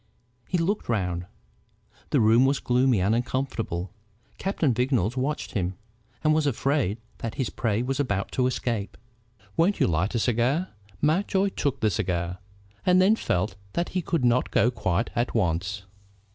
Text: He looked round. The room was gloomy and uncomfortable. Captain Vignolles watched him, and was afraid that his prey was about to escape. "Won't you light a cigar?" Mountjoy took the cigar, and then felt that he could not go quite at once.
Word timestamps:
He 0.49 0.57
looked 0.57 0.89
round. 0.89 1.27
The 2.09 2.19
room 2.19 2.43
was 2.43 2.59
gloomy 2.59 2.99
and 3.01 3.13
uncomfortable. 3.13 3.91
Captain 4.39 4.73
Vignolles 4.73 5.15
watched 5.15 5.51
him, 5.51 5.75
and 6.23 6.33
was 6.33 6.47
afraid 6.47 6.97
that 7.19 7.35
his 7.35 7.51
prey 7.51 7.83
was 7.83 7.99
about 7.99 8.31
to 8.31 8.47
escape. 8.47 8.97
"Won't 9.55 9.79
you 9.79 9.85
light 9.85 10.15
a 10.15 10.17
cigar?" 10.17 10.69
Mountjoy 11.03 11.49
took 11.49 11.81
the 11.81 11.91
cigar, 11.91 12.39
and 12.83 12.99
then 12.99 13.15
felt 13.15 13.55
that 13.73 13.89
he 13.89 14.01
could 14.01 14.25
not 14.25 14.49
go 14.49 14.71
quite 14.71 15.11
at 15.15 15.35
once. 15.35 15.83